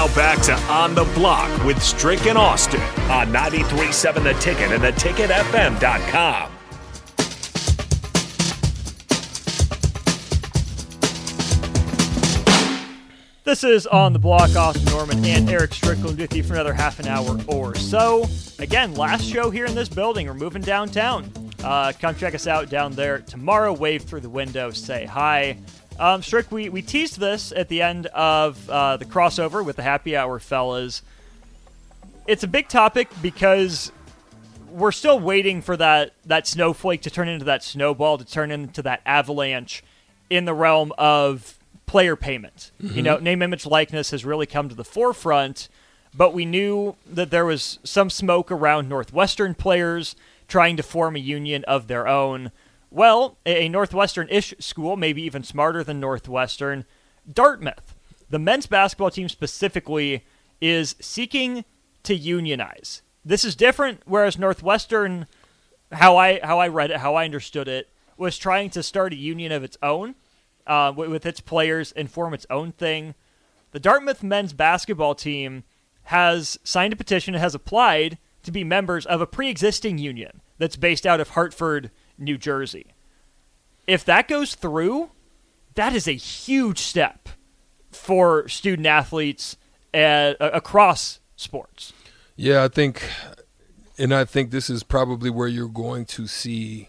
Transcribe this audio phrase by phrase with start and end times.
[0.00, 4.82] Now back to On the Block with Strick and Austin on 93.7 The Ticket and
[4.82, 6.50] theticketfm.com.
[13.44, 16.98] This is On the Block, Austin Norman and Eric Strickland with you for another half
[16.98, 18.26] an hour or so.
[18.58, 20.28] Again, last show here in this building.
[20.28, 21.30] We're moving downtown.
[21.62, 23.74] Uh, come check us out down there tomorrow.
[23.74, 25.58] Wave through the window, say hi.
[26.00, 29.82] Um, Strick, we, we teased this at the end of uh, the crossover with the
[29.82, 31.02] happy hour fellas.
[32.26, 33.92] It's a big topic because
[34.70, 38.80] we're still waiting for that, that snowflake to turn into that snowball, to turn into
[38.80, 39.84] that avalanche
[40.30, 42.70] in the realm of player payment.
[42.82, 42.96] Mm-hmm.
[42.96, 45.68] You know, name, image, likeness has really come to the forefront,
[46.14, 50.16] but we knew that there was some smoke around Northwestern players
[50.48, 52.52] trying to form a union of their own.
[52.90, 56.84] Well, a Northwestern ish school, maybe even smarter than Northwestern,
[57.30, 57.94] Dartmouth,
[58.28, 60.24] the men's basketball team specifically,
[60.60, 61.64] is seeking
[62.02, 63.02] to unionize.
[63.24, 65.26] This is different, whereas Northwestern,
[65.92, 69.16] how I how I read it, how I understood it, was trying to start a
[69.16, 70.14] union of its own
[70.66, 73.14] uh, with its players and form its own thing.
[73.72, 75.64] The Dartmouth men's basketball team
[76.04, 80.40] has signed a petition and has applied to be members of a pre existing union
[80.58, 82.86] that's based out of Hartford, New Jersey.
[83.86, 85.10] If that goes through,
[85.74, 87.28] that is a huge step
[87.90, 89.56] for student athletes
[89.92, 91.92] uh, across sports.
[92.36, 93.02] Yeah, I think,
[93.98, 96.88] and I think this is probably where you're going to see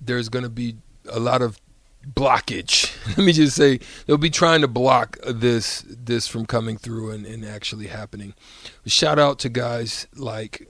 [0.00, 0.76] there's going to be
[1.10, 1.60] a lot of
[2.06, 2.94] blockage.
[3.16, 7.26] Let me just say they'll be trying to block this this from coming through and,
[7.26, 8.34] and actually happening.
[8.86, 10.68] Shout out to guys like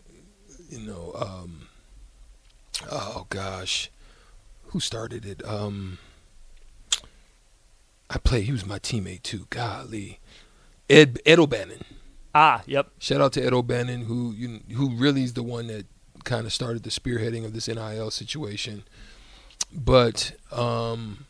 [0.68, 1.63] you know um,
[2.90, 3.90] oh gosh.
[4.68, 5.46] Who started it?
[5.46, 5.98] Um,
[8.10, 9.46] I play he was my teammate too.
[9.50, 10.20] Golly.
[10.90, 11.84] Ed Ed O'Bannon.
[12.34, 12.90] Ah yep.
[12.98, 15.86] Shout out to Ed O'Bannon who you, who really is the one that
[16.24, 18.84] kind of started the spearheading of this NIL situation.
[19.72, 21.26] But um,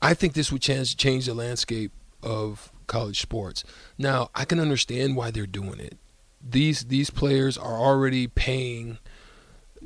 [0.00, 1.92] I think this would change change the landscape
[2.22, 3.64] of college sports.
[3.98, 5.96] Now, I can understand why they're doing it.
[6.46, 8.98] These these players are already paying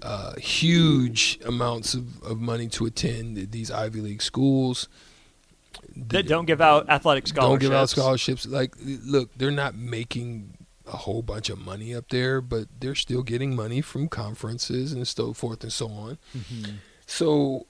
[0.03, 4.89] uh, huge amounts of, of money to attend these Ivy League schools.
[5.95, 7.51] That don't give out athletic scholarships.
[7.51, 8.47] Don't give out scholarships.
[8.47, 13.23] Like, look, they're not making a whole bunch of money up there, but they're still
[13.23, 16.19] getting money from conferences and so forth and so on.
[16.37, 16.77] Mm-hmm.
[17.07, 17.67] So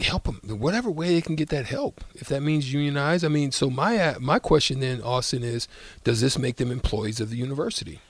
[0.00, 2.04] help them whatever way they can get that help.
[2.14, 5.66] If that means unionize, I mean, so my my question then, Austin, is:
[6.04, 8.00] Does this make them employees of the university?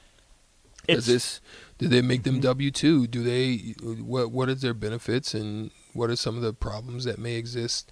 [0.87, 1.41] Does this
[1.79, 2.43] do they make them mm-hmm.
[2.43, 3.07] W two?
[3.07, 7.19] Do they what what is their benefits and what are some of the problems that
[7.19, 7.91] may exist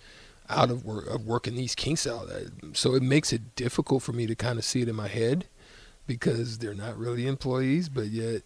[0.49, 2.29] out of work of working these kinks out?
[2.73, 5.47] So it makes it difficult for me to kind of see it in my head
[6.07, 8.43] because they're not really employees, but yet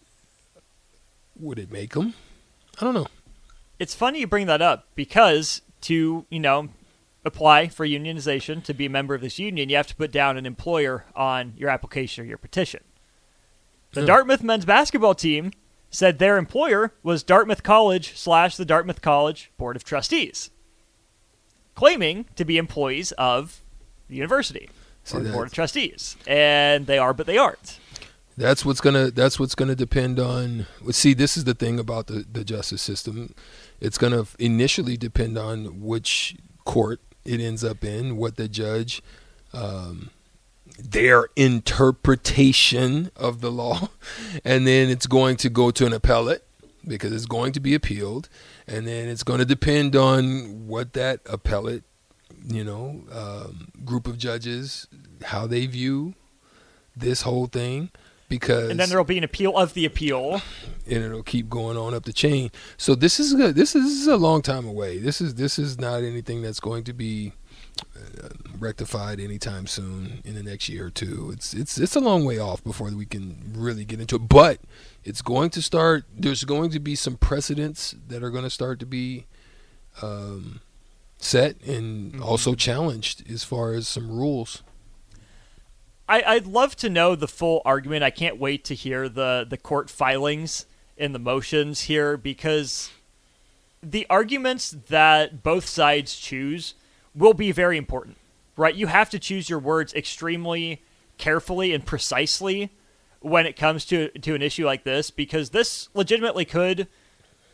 [1.39, 2.13] would it make them?
[2.79, 3.07] I don't know
[3.81, 6.69] it's funny you bring that up because to, you know,
[7.25, 10.37] apply for unionization to be a member of this union, you have to put down
[10.37, 12.81] an employer on your application or your petition.
[13.93, 14.05] The.
[14.05, 15.51] Dartmouth men's basketball team
[15.89, 20.49] said their employer was Dartmouth College slash the Dartmouth College Board of Trustees,
[21.75, 23.61] claiming to be employees of
[24.07, 24.69] the university
[25.13, 27.79] or the Board of Trustees, and they are, but they aren't.
[28.37, 29.11] That's what's gonna.
[29.11, 30.67] That's what's gonna depend on.
[30.91, 33.35] See, this is the thing about the the justice system
[33.81, 39.01] it's going to initially depend on which court it ends up in, what the judge,
[39.53, 40.11] um,
[40.79, 43.89] their interpretation of the law,
[44.45, 46.43] and then it's going to go to an appellate
[46.87, 48.29] because it's going to be appealed,
[48.67, 51.83] and then it's going to depend on what that appellate,
[52.45, 54.87] you know, um, group of judges,
[55.23, 56.15] how they view
[56.95, 57.89] this whole thing
[58.31, 60.41] because and then there'll be an appeal of the appeal.
[60.87, 62.49] And it'll keep going on up the chain.
[62.77, 64.97] So this is good this is, this is a long time away.
[64.97, 67.33] This is this is not anything that's going to be
[68.59, 72.37] rectified anytime soon in the next year or two it's it's it's a long way
[72.37, 74.59] off before we can really get into it but
[75.03, 78.79] it's going to start there's going to be some precedents that are going to start
[78.79, 79.25] to be
[80.01, 80.61] um,
[81.17, 82.23] set and mm-hmm.
[82.23, 84.63] also challenged as far as some rules
[86.07, 88.03] I, would love to know the full argument.
[88.03, 90.65] I can't wait to hear the the court filings
[90.97, 92.91] and the motions here because
[93.81, 96.73] the arguments that both sides choose
[97.15, 98.17] will be very important.
[98.57, 98.75] Right?
[98.75, 100.81] You have to choose your words extremely
[101.17, 102.71] carefully and precisely
[103.19, 106.87] when it comes to to an issue like this because this legitimately could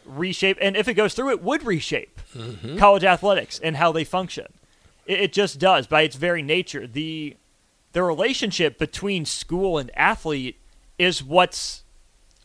[0.05, 2.77] reshape and if it goes through it would reshape mm-hmm.
[2.77, 4.47] college athletics and how they function.
[5.05, 6.87] It, it just does by its very nature.
[6.87, 7.35] The
[7.91, 10.59] the relationship between school and athlete
[10.97, 11.83] is what's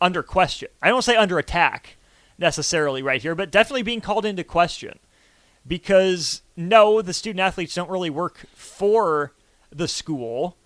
[0.00, 0.68] under question.
[0.82, 1.96] I don't say under attack
[2.38, 4.98] necessarily right here, but definitely being called into question.
[5.66, 9.32] Because no, the student athletes don't really work for
[9.70, 10.56] the school.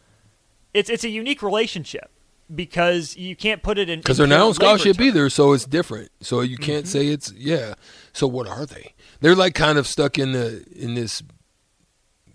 [0.73, 2.11] It's it's a unique relationship
[2.55, 6.11] because you can't put it in because they're not on scholarship either, so it's different.
[6.21, 6.99] So you can't mm-hmm.
[6.99, 7.75] say it's yeah.
[8.13, 8.95] So what are they?
[9.21, 11.23] They're like kind of stuck in the in this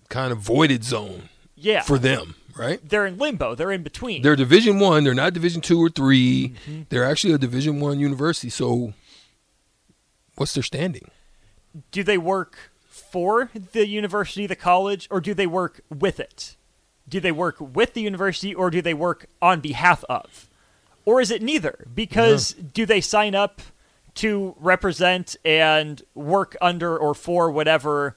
[0.10, 1.30] kind of voided zone.
[1.56, 2.80] Yeah, for them, right?
[2.88, 3.54] They're in limbo.
[3.56, 4.24] They're in between.
[4.24, 5.04] They're Division One.
[5.04, 6.82] They're not Division Two or 3 mm-hmm.
[6.90, 8.50] They're actually a Division One university.
[8.50, 8.94] So,
[10.36, 11.10] what's their standing?
[11.92, 16.56] Do they work for the university, the college, or do they work with it?
[17.08, 20.50] Do they work with the university or do they work on behalf of?
[21.06, 21.88] Or is it neither?
[21.94, 22.64] Because yeah.
[22.74, 23.62] do they sign up
[24.16, 28.16] to represent and work under or for whatever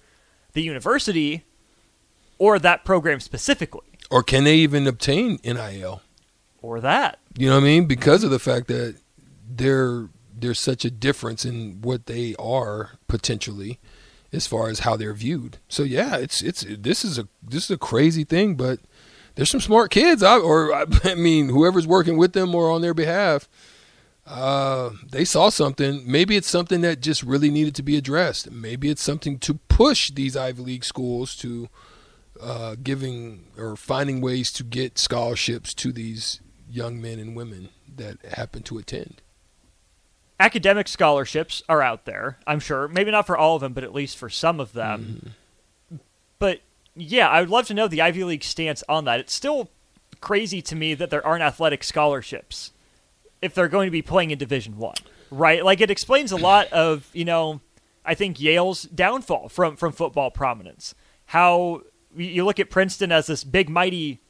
[0.53, 1.45] the university
[2.39, 3.87] or that program specifically?
[4.11, 6.03] Or can they even obtain NIL?
[6.63, 7.19] Or that.
[7.37, 7.87] You know what I mean?
[7.87, 8.97] Because of the fact that
[9.49, 13.79] there there's such a difference in what they are potentially
[14.33, 15.59] as far as how they're viewed.
[15.69, 18.81] So yeah, it's it's this is a this is a crazy thing, but
[19.35, 23.49] there's some smart kids, or I mean, whoever's working with them or on their behalf,
[24.27, 26.03] uh, they saw something.
[26.07, 28.51] Maybe it's something that just really needed to be addressed.
[28.51, 31.69] Maybe it's something to push these Ivy League schools to
[32.41, 38.21] uh, giving or finding ways to get scholarships to these young men and women that
[38.25, 39.23] happen to attend
[40.41, 42.89] academic scholarships are out there, I'm sure.
[42.89, 45.21] Maybe not for all of them, but at least for some of them.
[45.91, 45.97] Mm-hmm.
[46.39, 46.61] But
[46.97, 49.21] yeah, I would love to know the Ivy League stance on that.
[49.21, 49.71] It's still
[50.21, 52.73] crazy to me that there aren't athletic scholarships
[53.43, 54.95] if they're going to be playing in Division 1.
[55.31, 55.65] Right?
[55.65, 57.61] Like it explains a lot of, you know,
[58.05, 60.95] I think Yale's downfall from from football prominence.
[61.27, 61.83] How
[62.15, 64.21] you look at Princeton as this big mighty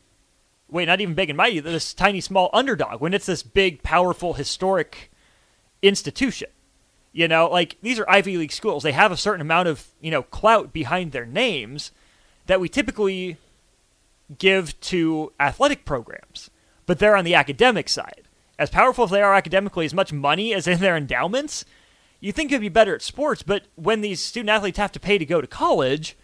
[0.71, 4.35] wait, not even big and mighty, this tiny small underdog when it's this big powerful
[4.35, 5.11] historic
[5.89, 6.49] institution.
[7.13, 8.83] You know, like these are Ivy League schools.
[8.83, 11.93] They have a certain amount of, you know, clout behind their names
[12.47, 13.37] that we typically
[14.39, 16.51] give to athletic programs.
[16.87, 18.23] But they're on the academic side.
[18.59, 21.65] As powerful as they are academically, as much money as in their endowments,
[22.21, 25.19] you think it'd be better at sports, but when these student athletes have to pay
[25.19, 26.17] to go to college,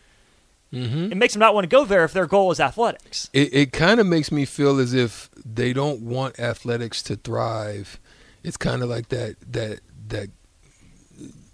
[0.72, 1.12] mm-hmm.
[1.12, 3.28] it makes them not want to go there if their goal is athletics.
[3.32, 8.00] It, it kind of makes me feel as if they don't want athletics to thrive
[8.42, 10.28] it's kind of like that that that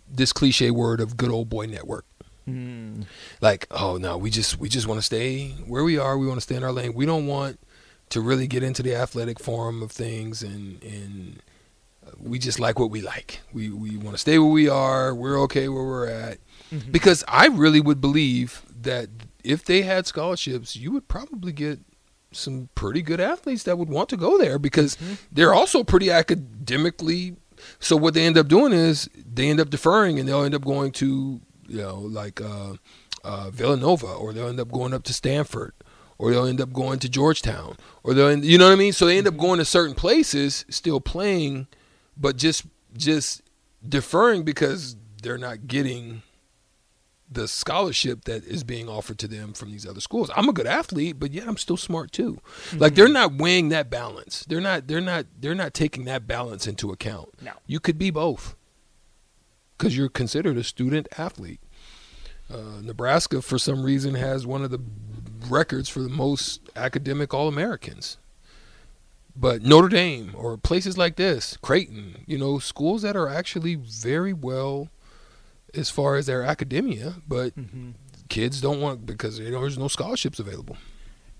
[0.08, 2.06] this cliche word of good old boy network.
[2.48, 3.06] Mm.
[3.40, 6.16] Like, oh no, we just we just want to stay where we are.
[6.16, 6.94] We want to stay in our lane.
[6.94, 7.58] We don't want
[8.10, 11.42] to really get into the athletic form of things, and and
[12.18, 13.40] we just like what we like.
[13.52, 15.14] We we want to stay where we are.
[15.14, 16.38] We're okay where we're at.
[16.72, 16.90] Mm-hmm.
[16.90, 19.08] Because I really would believe that
[19.42, 21.80] if they had scholarships, you would probably get
[22.32, 25.14] some pretty good athletes that would want to go there because mm-hmm.
[25.32, 27.36] they're also pretty academically.
[27.78, 30.64] So what they end up doing is they end up deferring and they'll end up
[30.64, 32.74] going to you know like uh,
[33.24, 35.72] uh, Villanova or they'll end up going up to Stanford
[36.18, 38.92] or they'll end up going to Georgetown or they'll end, you know what I mean.
[38.92, 39.42] So they end up mm-hmm.
[39.42, 41.66] going to certain places, still playing,
[42.16, 42.64] but just
[42.96, 43.42] just
[43.86, 46.22] deferring because they're not getting
[47.30, 50.30] the scholarship that is being offered to them from these other schools.
[50.36, 52.40] I'm a good athlete, but yet I'm still smart too.
[52.70, 52.78] Mm-hmm.
[52.78, 54.44] Like they're not weighing that balance.
[54.48, 57.30] They're not they're not they're not taking that balance into account.
[57.42, 57.52] No.
[57.66, 58.54] You could be both.
[59.78, 61.60] Cuz you're considered a student athlete.
[62.48, 64.80] Uh, Nebraska for some reason has one of the
[65.48, 68.18] records for the most academic all-Americans.
[69.34, 74.32] But Notre Dame or places like this, Creighton, you know, schools that are actually very
[74.32, 74.88] well
[75.76, 77.90] as far as their academia, but mm-hmm.
[78.28, 80.76] kids don't want because you know, there's no scholarships available.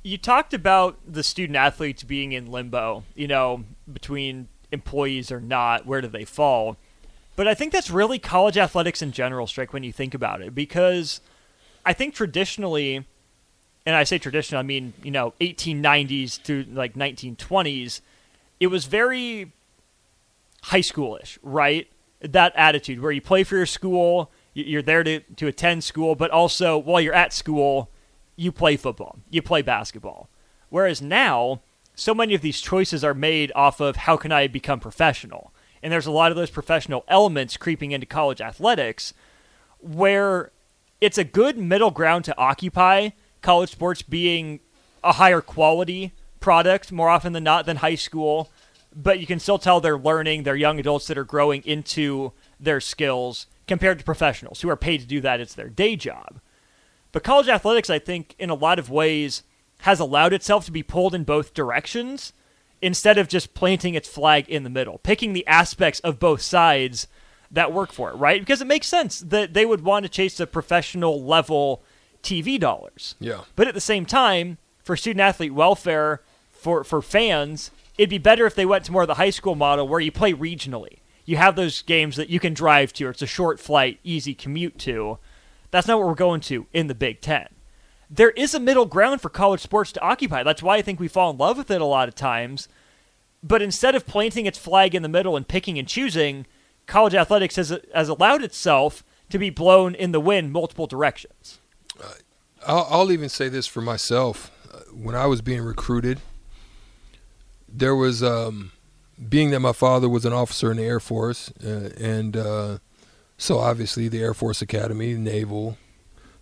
[0.02, 5.86] You talked about the student athletes being in limbo, you know, between employees or not,
[5.86, 6.76] where do they fall?
[7.34, 10.54] But I think that's really college athletics in general, Strick, when you think about it,
[10.54, 11.20] because
[11.84, 13.04] I think traditionally,
[13.84, 18.00] and I say traditional, I mean, you know, 1890s to like 1920s,
[18.58, 19.52] it was very
[20.62, 21.88] high schoolish, right?
[22.20, 26.30] That attitude where you play for your school, you're there to, to attend school, but
[26.30, 27.90] also while you're at school,
[28.36, 30.28] you play football, you play basketball.
[30.68, 31.60] Whereas now,
[31.94, 35.52] so many of these choices are made off of how can I become professional?
[35.82, 39.14] And there's a lot of those professional elements creeping into college athletics
[39.78, 40.50] where
[41.00, 43.10] it's a good middle ground to occupy
[43.42, 44.60] college sports being
[45.04, 48.50] a higher quality product more often than not than high school
[48.96, 50.42] but you can still tell they're learning.
[50.42, 55.00] They're young adults that are growing into their skills compared to professionals who are paid
[55.00, 55.40] to do that.
[55.40, 56.40] It's their day job.
[57.12, 59.42] But college athletics, I think, in a lot of ways,
[59.80, 62.32] has allowed itself to be pulled in both directions
[62.82, 67.06] instead of just planting its flag in the middle, picking the aspects of both sides
[67.50, 68.40] that work for it, right?
[68.40, 71.82] Because it makes sense that they would want to chase the professional level
[72.22, 73.14] TV dollars.
[73.20, 73.42] Yeah.
[73.54, 76.22] But at the same time, for student athlete welfare,
[76.52, 79.54] for, for fans, it'd be better if they went to more of the high school
[79.54, 80.98] model where you play regionally.
[81.24, 84.34] You have those games that you can drive to, or it's a short flight, easy
[84.34, 85.18] commute to.
[85.70, 87.48] That's not what we're going to in the Big Ten.
[88.08, 90.44] There is a middle ground for college sports to occupy.
[90.44, 92.68] That's why I think we fall in love with it a lot of times.
[93.42, 96.46] But instead of planting its flag in the middle and picking and choosing,
[96.86, 101.58] college athletics has, has allowed itself to be blown in the wind multiple directions.
[102.64, 104.52] I'll, I'll even say this for myself.
[104.72, 106.20] Uh, When I was being recruited,
[107.78, 108.72] there was, um,
[109.28, 112.78] being that my father was an officer in the Air Force, uh, and uh,
[113.38, 115.78] so obviously the Air Force Academy, Naval,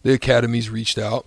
[0.03, 1.27] the academies reached out,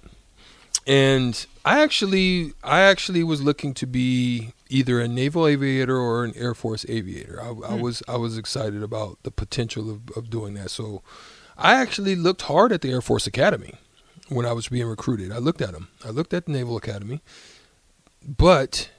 [0.85, 6.33] and I actually, I actually was looking to be either a naval aviator or an
[6.35, 7.41] Air Force aviator.
[7.41, 10.71] I, I was, I was excited about the potential of, of doing that.
[10.71, 11.01] So,
[11.57, 13.73] I actually looked hard at the Air Force Academy
[14.29, 15.31] when I was being recruited.
[15.31, 15.87] I looked at them.
[16.05, 17.21] I looked at the Naval Academy,
[18.25, 18.89] but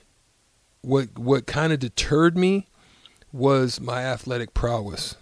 [0.83, 2.67] what what kind of deterred me
[3.33, 5.17] was my athletic prowess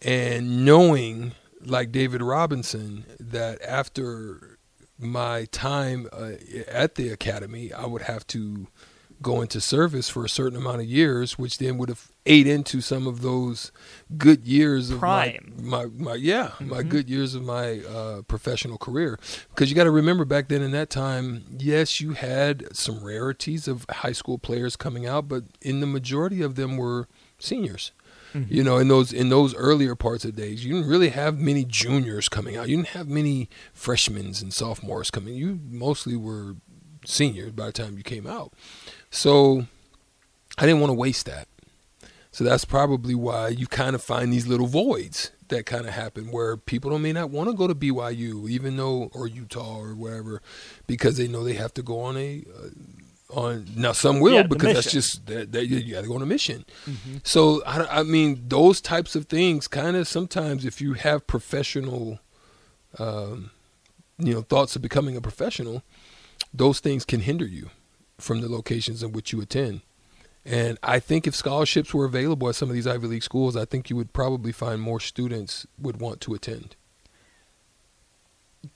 [0.00, 1.32] and knowing
[1.64, 4.58] like David Robinson that after
[4.98, 6.32] my time uh,
[6.68, 8.66] at the academy I would have to
[9.20, 12.80] go into service for a certain amount of years which then would have ate into
[12.80, 13.72] some of those
[14.16, 15.54] good years of Prime.
[15.58, 19.18] my, my, my yeah my good years of my uh, professional career.
[19.50, 23.66] Because you got to remember back then in that time yes you had some rarities
[23.66, 27.92] of high school players coming out but in the majority of them were seniors.
[28.48, 31.66] You know in those in those earlier parts of days you didn't really have many
[31.66, 32.68] juniors coming out.
[32.68, 35.34] You didn't have many freshmen and sophomores coming.
[35.34, 36.56] You mostly were
[37.04, 38.54] seniors by the time you came out.
[39.10, 39.66] So
[40.58, 41.48] i didn't want to waste that
[42.32, 46.32] so that's probably why you kind of find these little voids that kind of happen
[46.32, 49.94] where people don't may not want to go to BYU, even though or Utah or
[49.94, 50.40] wherever,
[50.86, 52.68] because they know they have to go on a uh,
[53.38, 56.22] on now some will Yeah, because that's just that, that you, got to go on
[56.22, 56.64] a mission.
[57.22, 62.20] So I, I mean those types of things kind of sometimes if you have professional,
[62.98, 63.50] um,
[64.18, 65.82] you know, thoughts of becoming a professional,
[66.52, 67.70] those things can hinder you
[68.18, 69.82] from the locations in which you attend.
[70.44, 73.64] And I think if scholarships were available at some of these Ivy League schools, I
[73.64, 76.74] think you would probably find more students would want to attend.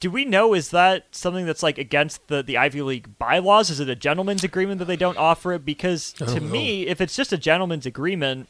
[0.00, 3.70] Do we know is that something that's like against the, the Ivy League bylaws?
[3.70, 5.64] Is it a gentleman's agreement that they don't offer it?
[5.64, 6.50] Because to don't know.
[6.50, 8.48] me, if it's just a gentleman's agreement,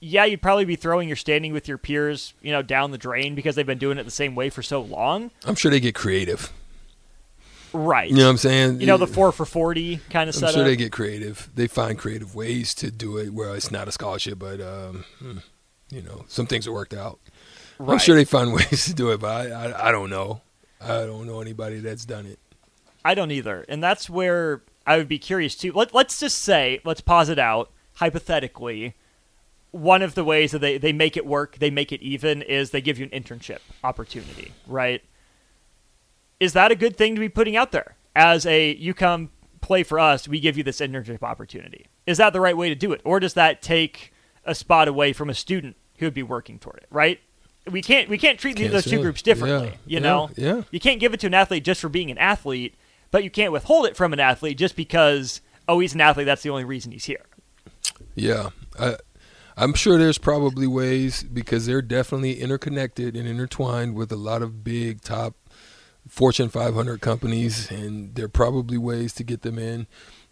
[0.00, 3.34] yeah, you'd probably be throwing your standing with your peers, you know, down the drain
[3.34, 5.30] because they've been doing it the same way for so long.
[5.44, 6.52] I'm sure they get creative.
[7.72, 8.08] Right.
[8.08, 8.80] You know what I'm saying?
[8.80, 10.48] You know, the four for forty kind of stuff.
[10.48, 10.64] I'm setup.
[10.66, 11.50] sure they get creative.
[11.54, 15.38] They find creative ways to do it where it's not a scholarship, but um, hmm,
[15.90, 17.18] you know, some things are worked out.
[17.80, 20.40] I'm sure they find ways to do it, but I, I, I don't know.
[20.80, 22.38] I don't know anybody that's done it.
[23.04, 23.64] I don't either.
[23.68, 25.72] And that's where I would be curious too.
[25.72, 28.94] Let, let's just say, let's pause it out, hypothetically.
[29.70, 32.70] One of the ways that they, they make it work, they make it even, is
[32.70, 35.02] they give you an internship opportunity, right?
[36.40, 37.96] Is that a good thing to be putting out there?
[38.14, 39.30] As a, you come
[39.60, 41.86] play for us, we give you this internship opportunity.
[42.06, 43.00] Is that the right way to do it?
[43.04, 44.12] Or does that take
[44.44, 47.20] a spot away from a student who would be working toward it, right?
[47.70, 49.02] We can't we can't treat Can't those two say.
[49.02, 50.30] groups differently, Yeah, you yeah, know?
[50.36, 50.62] yeah.
[50.70, 52.74] You can't give it to an athlete just for being an athlete,
[53.10, 56.24] but you can't withhold it from an athlete just because oh he's an athlete.
[56.24, 57.26] That's the only reason he's here.
[58.14, 58.96] Yeah, I,
[59.56, 64.64] I'm sure there's probably ways because they're definitely interconnected and intertwined with a lot of
[64.64, 65.34] big top
[66.08, 69.86] Fortune 500 companies, and there are probably ways to get them in.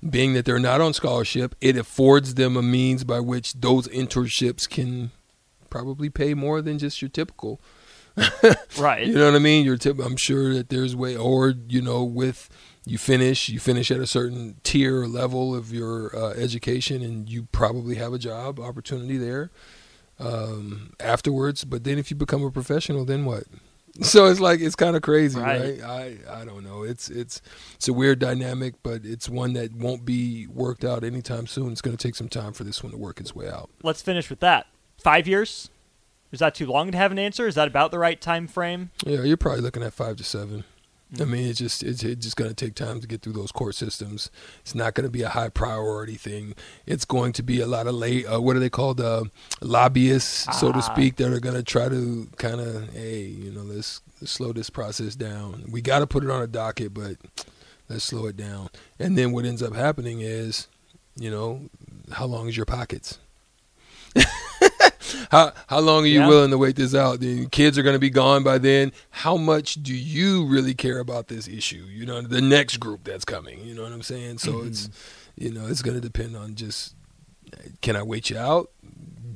[0.08, 4.68] Being that they're not on scholarship, it affords them a means by which those internships
[4.68, 5.10] can
[5.70, 7.60] probably pay more than just your typical.
[8.78, 9.06] Right.
[9.06, 9.64] You know what I mean?
[9.64, 9.98] Your tip.
[9.98, 12.50] I'm sure that there's way, or you know, with
[12.84, 17.28] you finish, you finish at a certain tier or level of your uh, education, and
[17.28, 19.50] you probably have a job opportunity there
[20.20, 21.64] um, afterwards.
[21.64, 23.44] But then, if you become a professional, then what?
[24.02, 25.80] So it's like it's kind of crazy, Right.
[25.80, 26.18] right?
[26.28, 26.82] I I don't know.
[26.82, 27.40] It's it's
[27.74, 31.72] it's a weird dynamic, but it's one that won't be worked out anytime soon.
[31.72, 33.70] It's going to take some time for this one to work its way out.
[33.82, 34.66] Let's finish with that.
[34.98, 35.70] Five years.
[36.32, 37.46] Is that too long to have an answer?
[37.46, 38.90] Is that about the right time frame?
[39.06, 40.64] Yeah, you're probably looking at five to seven.
[41.20, 43.52] I mean, it's just it's, it's just going to take time to get through those
[43.52, 44.28] court systems.
[44.60, 46.54] It's not going to be a high priority thing.
[46.84, 48.26] It's going to be a lot of late.
[48.26, 49.00] Uh, what are they called?
[49.00, 49.24] Uh,
[49.60, 50.80] lobbyists, so to Ah.
[50.80, 54.52] speak, that are going to try to kind of, hey, you know, let's, let's slow
[54.52, 55.64] this process down.
[55.70, 57.16] We got to put it on a docket, but
[57.88, 58.68] let's slow it down.
[58.98, 60.66] And then what ends up happening is,
[61.14, 61.70] you know,
[62.12, 63.18] how long is your pockets?
[65.30, 66.28] how how long are you Yeah.
[66.28, 67.20] willing to wait this out?
[67.20, 68.92] The kids are going to be gone by then.
[69.10, 71.84] How much do you really care about this issue?
[71.88, 73.64] You know, the next group that's coming.
[73.64, 74.38] You know what I'm saying?
[74.38, 75.44] So it's mm-hmm.
[75.44, 76.94] you know it's going to depend on just
[77.82, 78.70] can I wait you out?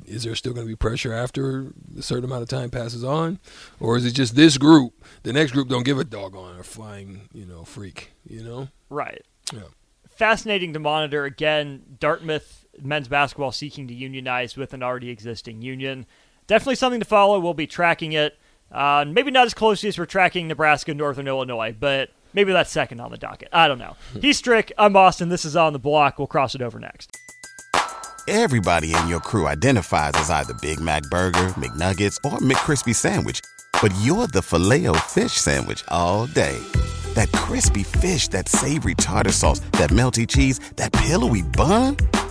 [0.05, 3.39] Is there still going to be pressure after a certain amount of time passes on,
[3.79, 4.93] or is it just this group?
[5.23, 8.13] The next group don't give a doggone or flying you know freak.
[8.29, 8.69] You know?
[8.89, 9.23] Right.
[9.53, 9.69] Yeah.
[10.09, 11.25] Fascinating to monitor.
[11.25, 16.07] Again, Dartmouth men's basketball seeking to unionize with an already existing union.
[16.47, 17.39] Definitely something to follow.
[17.39, 18.39] We'll be tracking it.
[18.73, 23.01] Uh, maybe not as closely as we're tracking Nebraska, Northern Illinois, but maybe that's second
[23.01, 23.49] on the docket.
[23.53, 23.97] I don't know.
[24.21, 24.73] He's Strick.
[24.79, 25.29] I'm Austin.
[25.29, 26.19] This is On the Block.
[26.19, 27.17] We'll cross it over next.
[28.29, 33.41] Everybody in your crew identifies as either Big Mac Burger, McNuggets, or McCrispy Sandwich.
[33.83, 36.59] But you're the filet fish Sandwich all day.
[37.15, 41.97] That crispy fish, that savory tartar sauce, that melty cheese, that pillowy bun.